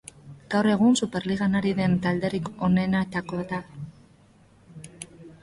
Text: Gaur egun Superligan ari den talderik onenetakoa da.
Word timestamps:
Gaur 0.51 0.69
egun 0.75 0.95
Superligan 1.05 1.59
ari 1.59 1.73
den 1.81 1.93
talderik 2.07 2.49
onenetakoa 2.69 3.45
da. 3.53 3.61